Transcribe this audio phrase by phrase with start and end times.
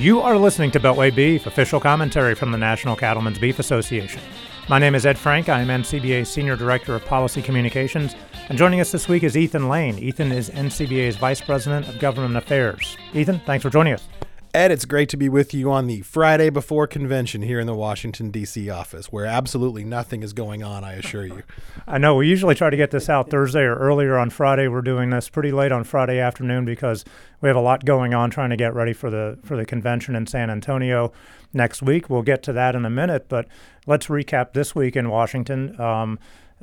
[0.00, 4.22] You are listening to Beltway Beef, official commentary from the National Cattlemen's Beef Association.
[4.66, 5.50] My name is Ed Frank.
[5.50, 8.14] I am NCBA's Senior Director of Policy Communications.
[8.48, 9.98] And joining us this week is Ethan Lane.
[9.98, 12.96] Ethan is NCBA's Vice President of Government Affairs.
[13.12, 14.08] Ethan, thanks for joining us.
[14.52, 17.74] Ed, it's great to be with you on the Friday before convention here in the
[17.74, 18.68] Washington, D.C.
[18.68, 21.44] office, where absolutely nothing is going on, I assure you.
[21.86, 24.66] I know we usually try to get this out Thursday or earlier on Friday.
[24.66, 27.04] We're doing this pretty late on Friday afternoon because
[27.40, 30.16] we have a lot going on trying to get ready for the for the convention
[30.16, 31.12] in San Antonio
[31.52, 32.10] next week.
[32.10, 33.46] We'll get to that in a minute, but
[33.86, 35.80] let's recap this week in Washington.
[35.80, 36.18] Um,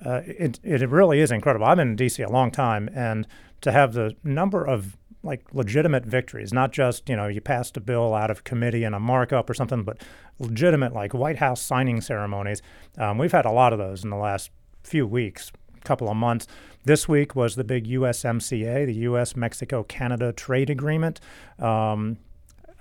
[0.06, 1.66] uh, it, it really is incredible.
[1.66, 2.22] I've been in D.C.
[2.22, 3.26] a long time, and
[3.62, 7.82] to have the number of like legitimate victories, not just, you know, you passed a
[7.82, 10.02] bill out of committee and a markup or something, but
[10.40, 12.62] legitimate like White House signing ceremonies.
[12.98, 14.50] Um, we've had a lot of those in the last
[14.84, 15.52] few weeks,
[15.84, 16.48] couple of months.
[16.86, 19.36] This week was the big USMCA, the U.S.
[19.36, 21.20] Mexico Canada trade agreement.
[21.60, 22.18] Um,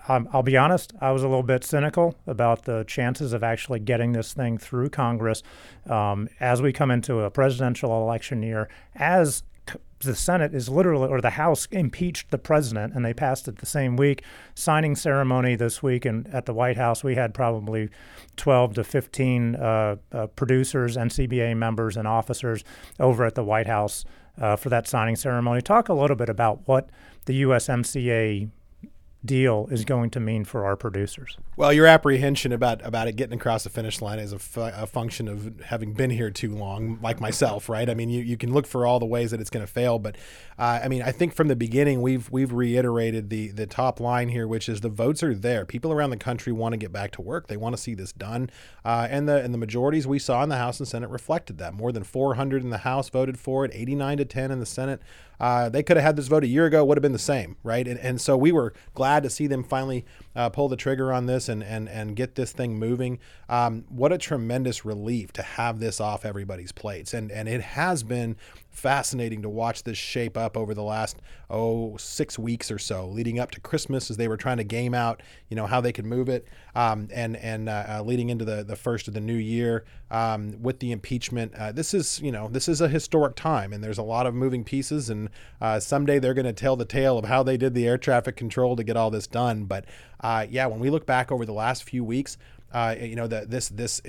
[0.09, 4.12] I'll be honest, I was a little bit cynical about the chances of actually getting
[4.12, 5.43] this thing through Congress
[5.91, 9.43] um, as we come into a presidential election year, as
[10.01, 13.67] the Senate is literally, or the House impeached the president, and they passed it the
[13.67, 14.23] same week.
[14.55, 17.89] Signing ceremony this week, and at the White House, we had probably
[18.37, 22.63] 12 to 15 uh, uh, producers, NCBA members, and officers
[23.01, 24.05] over at the White House
[24.39, 25.63] uh, for that signing ceremony.
[25.63, 26.91] Talk a little bit about what
[27.25, 28.51] the USMCA
[29.27, 31.37] deal is going to mean for our producers.
[31.57, 34.87] Well, your apprehension about about it getting across the finish line is a, fu- a
[34.87, 37.89] function of having been here too long, like myself, right?
[37.89, 39.99] I mean, you, you can look for all the ways that it's going to fail,
[39.99, 40.17] but
[40.59, 44.29] uh, I mean, I think from the beginning we've we've reiterated the the top line
[44.29, 45.67] here, which is the votes are there.
[45.67, 47.49] People around the country want to get back to work.
[47.49, 48.51] They want to see this done,
[48.85, 51.75] uh, and the and the majorities we saw in the House and Senate reflected that.
[51.75, 55.01] More than 400 in the House voted for it, 89 to 10 in the Senate.
[55.39, 57.57] Uh, they could have had this vote a year ago, would have been the same,
[57.63, 57.87] right?
[57.87, 60.04] And, and so we were glad to see them finally
[60.34, 63.19] uh, pull the trigger on this and and and get this thing moving.
[63.49, 68.03] Um, what a tremendous relief to have this off everybody's plates, and and it has
[68.03, 68.37] been
[68.76, 71.16] fascinating to watch this shape up over the last
[71.48, 74.92] oh six weeks or so, leading up to Christmas as they were trying to game
[74.92, 78.44] out, you know, how they could move it, um, and and uh, uh, leading into
[78.44, 81.54] the the first of the new year um, with the impeachment.
[81.54, 84.34] Uh, this is you know this is a historic time, and there's a lot of
[84.34, 87.75] moving pieces, and uh, someday they're going to tell the tale of how they did
[87.75, 89.64] the air traffic control to get all this done.
[89.64, 89.87] But
[90.20, 92.37] uh, yeah, when we look back over the last few weeks,
[92.72, 94.03] uh, you know that this this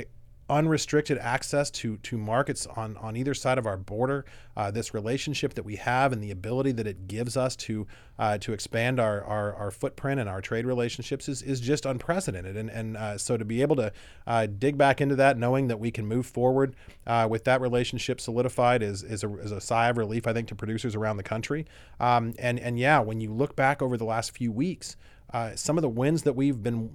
[0.50, 4.26] unrestricted access to to markets on on either side of our border.
[4.56, 7.86] Uh, this relationship that we have and the ability that it gives us to
[8.18, 12.58] uh, to expand our, our, our footprint and our trade relationships is is just unprecedented.
[12.58, 13.92] And and uh, so to be able to
[14.26, 16.76] uh, dig back into that, knowing that we can move forward
[17.06, 20.48] uh, with that relationship solidified, is is a, is a sigh of relief, I think,
[20.48, 21.66] to producers around the country.
[22.00, 24.96] Um, and and yeah, when you look back over the last few weeks.
[25.34, 26.90] Uh, some of the wins that we've been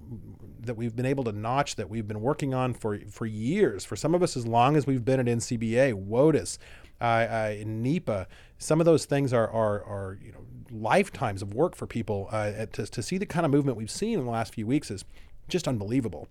[0.59, 3.95] that we've been able to notch that we've been working on for for years for
[3.95, 6.57] some of us as long as we've been at NCBA WOTUS
[6.99, 8.27] uh, uh, NEPA
[8.57, 12.65] some of those things are are, are you know lifetimes of work for people uh,
[12.71, 15.05] to, to see the kind of movement we've seen in the last few weeks is
[15.47, 16.27] just unbelievable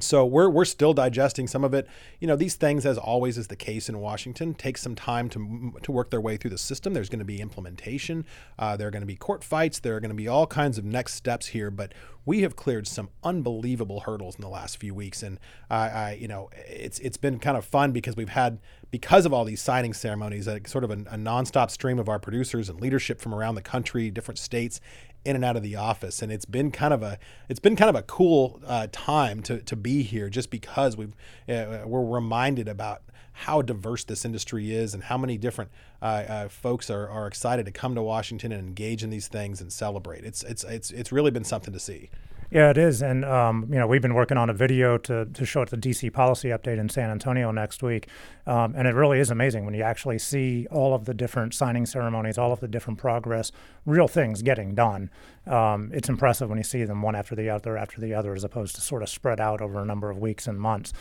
[0.00, 1.86] so we're, we're still digesting some of it.
[2.20, 5.74] You know, these things, as always is the case in Washington, take some time to,
[5.82, 6.94] to work their way through the system.
[6.94, 8.26] There's going to be implementation.
[8.58, 9.78] Uh, there are going to be court fights.
[9.78, 11.70] There are going to be all kinds of next steps here.
[11.70, 11.92] But
[12.26, 15.38] we have cleared some unbelievable hurdles in the last few weeks, and
[15.70, 18.60] uh, I, you know, it's it's been kind of fun because we've had
[18.94, 22.20] because of all these signing ceremonies, a sort of a, a nonstop stream of our
[22.20, 24.80] producers and leadership from around the country, different states,
[25.24, 26.22] in and out of the office.
[26.22, 27.18] And it's been kind of a
[27.48, 31.16] it's been kind of a cool uh, time to, to be here just because we've
[31.48, 36.48] uh, we're reminded about how diverse this industry is and how many different uh, uh,
[36.48, 40.22] folks are, are excited to come to Washington and engage in these things and celebrate.
[40.24, 42.10] It's it's it's it's really been something to see
[42.50, 45.46] yeah, it is, and um, you know we've been working on a video to to
[45.46, 48.08] show at the DC policy update in San Antonio next week,
[48.46, 51.86] um, and it really is amazing when you actually see all of the different signing
[51.86, 53.52] ceremonies, all of the different progress,
[53.86, 55.10] real things getting done.
[55.46, 58.44] Um, it's impressive when you see them one after the other after the other, as
[58.44, 60.92] opposed to sort of spread out over a number of weeks and months.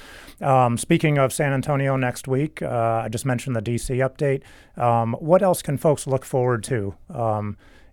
[0.41, 4.43] Um, speaking of San Antonio next week, uh, I just mentioned the DC update.
[4.81, 6.95] Um, what else can folks look forward to?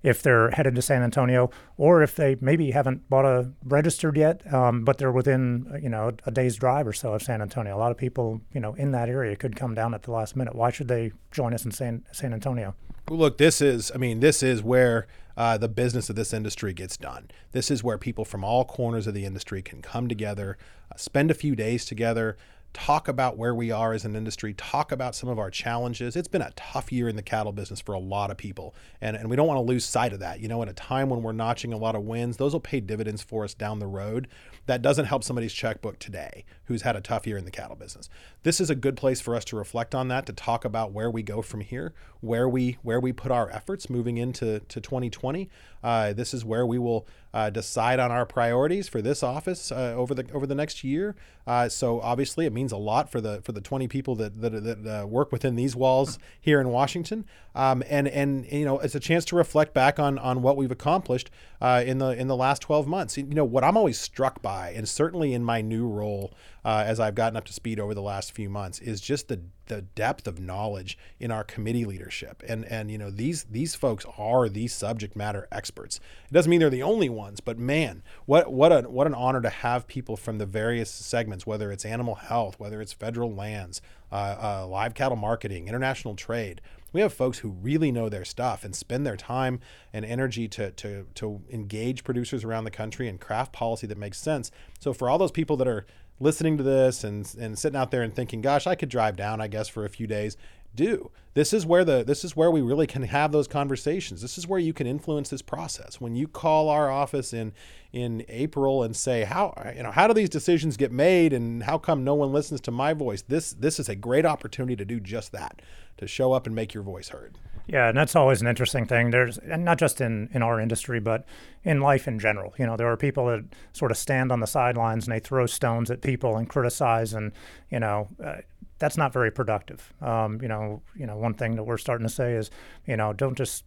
[0.02, 4.52] If they're headed to San Antonio, or if they maybe haven't bought a registered yet,
[4.52, 7.76] um, but they're within you know a day's drive or so of San Antonio.
[7.76, 10.36] A lot of people you know in that area could come down at the last
[10.36, 10.54] minute.
[10.54, 12.74] Why should they join us in San San Antonio?
[13.10, 15.06] Look, this is I mean this is where
[15.36, 17.30] uh, the business of this industry gets done.
[17.52, 20.58] This is where people from all corners of the industry can come together,
[20.92, 22.36] uh, spend a few days together,
[22.72, 26.14] talk about where we are as an industry, talk about some of our challenges.
[26.14, 29.16] It's been a tough year in the cattle business for a lot of people, and,
[29.16, 30.40] and we don't want to lose sight of that.
[30.40, 32.80] You know, at a time when we're notching a lot of wins, those will pay
[32.80, 34.28] dividends for us down the road.
[34.66, 38.08] That doesn't help somebody's checkbook today who's had a tough year in the cattle business.
[38.44, 41.10] This is a good place for us to reflect on that, to talk about where
[41.10, 45.50] we go from here, where we where we put our efforts moving into to 2020.
[45.82, 49.94] Uh, this is where we will uh, decide on our priorities for this office uh,
[49.96, 51.14] over the over the next year.
[51.46, 54.50] Uh, so obviously, it means a lot for the for the 20 people that that,
[54.64, 57.24] that uh, work within these walls here in Washington.
[57.54, 60.70] Um, and and you know, it's a chance to reflect back on on what we've
[60.70, 61.30] accomplished
[61.60, 63.16] uh, in the in the last 12 months.
[63.16, 66.32] You know, what I'm always struck by, and certainly in my new role
[66.62, 69.82] as I've gotten up to speed over the last few months, is just the the
[69.82, 72.42] depth of knowledge in our committee leadership.
[72.46, 75.98] And and you know, these these folks are these subject matter experts.
[76.28, 79.40] It doesn't mean they're the only ones, but man, what what a what an honor
[79.40, 83.80] to have people from the various segments, whether it's animal health, whether it's federal lands,
[84.12, 86.60] uh, uh, live cattle marketing, international trade
[86.92, 89.60] we have folks who really know their stuff and spend their time
[89.92, 94.18] and energy to, to, to engage producers around the country and craft policy that makes
[94.18, 94.50] sense.
[94.78, 95.86] So for all those people that are
[96.20, 99.40] listening to this and, and sitting out there and thinking, gosh, I could drive down,
[99.40, 100.36] I guess, for a few days,
[100.74, 101.10] do.
[101.34, 104.20] This is where the this is where we really can have those conversations.
[104.20, 106.00] This is where you can influence this process.
[106.00, 107.52] When you call our office in
[107.92, 111.78] in April and say how you know how do these decisions get made and how
[111.78, 113.22] come no one listens to my voice?
[113.22, 115.62] This this is a great opportunity to do just that,
[115.98, 117.36] to show up and make your voice heard.
[117.70, 119.10] Yeah, and that's always an interesting thing.
[119.10, 121.24] There's and not just in in our industry, but
[121.62, 122.52] in life in general.
[122.58, 125.46] You know, there are people that sort of stand on the sidelines and they throw
[125.46, 127.30] stones at people and criticize, and
[127.70, 128.38] you know, uh,
[128.80, 129.92] that's not very productive.
[130.00, 132.50] Um, you know, you know, one thing that we're starting to say is,
[132.86, 133.64] you know, don't just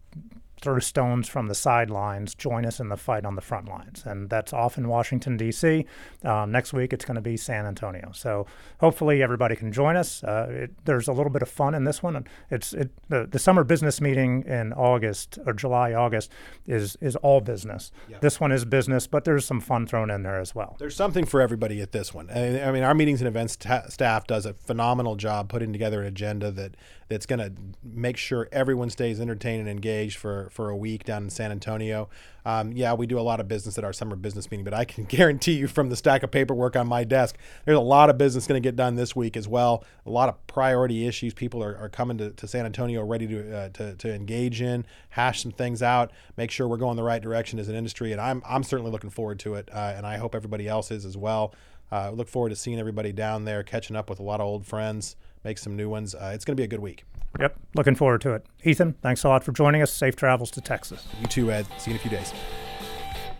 [0.63, 4.04] throw stones from the sidelines, join us in the fight on the front lines.
[4.06, 5.86] And that's off in Washington, D.C.
[6.24, 8.12] Um, next week, it's going to be San Antonio.
[8.13, 8.48] So
[8.80, 10.24] hopefully everybody can join us.
[10.24, 12.25] Uh, it, there's a little bit of fun in this one.
[12.50, 16.31] It's it, the, the summer business meeting in August or July, August
[16.65, 17.92] is, is all business.
[18.07, 18.19] Yeah.
[18.21, 20.77] This one is business, but there's some fun thrown in there as well.
[20.80, 22.30] There's something for everybody at this one.
[22.30, 23.57] I mean, our meetings and events
[23.89, 26.77] staff does a phenomenal job putting together an agenda that
[27.10, 27.51] that's going to
[27.83, 32.09] make sure everyone stays entertained and engaged for for a week down in San Antonio.
[32.45, 34.85] Um, yeah, we do a lot of business at our summer business meeting, but I
[34.85, 38.17] can guarantee you from the stack of paperwork on my desk, there's a lot of
[38.17, 39.83] business going to get done this week as well.
[40.05, 41.33] A lot of priority issues.
[41.33, 44.85] People are, are coming to, to San Antonio ready to, uh, to, to engage in,
[45.09, 48.11] hash some things out, make sure we're going the right direction as an industry.
[48.11, 49.69] And I'm, I'm certainly looking forward to it.
[49.73, 51.53] Uh, and I hope everybody else is as well.
[51.91, 54.65] Uh, look forward to seeing everybody down there, catching up with a lot of old
[54.65, 56.15] friends, make some new ones.
[56.15, 57.05] Uh, it's going to be a good week.
[57.39, 58.45] Yep, looking forward to it.
[58.63, 59.91] Ethan, thanks a lot for joining us.
[59.91, 61.05] Safe travels to Texas.
[61.19, 61.65] You too, Ed.
[61.79, 62.31] See you in a few days.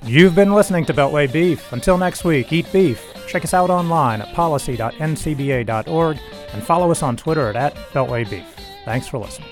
[0.04, 1.72] You've been listening to Beltway Beef.
[1.72, 3.06] Until next week, eat beef.
[3.28, 6.20] Check us out online at policy.ncba.org
[6.54, 8.46] and follow us on Twitter at, at Beltway Beef.
[8.84, 9.48] Thanks for listening.